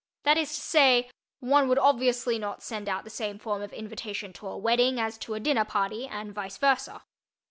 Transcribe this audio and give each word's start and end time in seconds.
That 0.23 0.35
is 0.35 0.49
to 0.55 0.59
say, 0.59 1.11
one 1.41 1.67
would 1.69 1.77
obviously 1.77 2.39
not 2.39 2.63
send 2.63 2.89
out 2.89 3.03
the 3.03 3.11
same 3.11 3.37
form 3.37 3.61
of 3.61 3.71
invitation 3.71 4.33
to 4.33 4.47
a 4.47 4.57
wedding 4.57 4.99
as 4.99 5.15
to 5.19 5.35
a 5.35 5.39
dinner 5.39 5.63
party, 5.63 6.07
and 6.07 6.33
vice 6.33 6.57
versa. 6.57 7.03